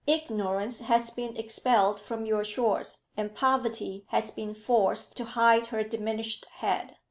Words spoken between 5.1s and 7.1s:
to hide her diminished head."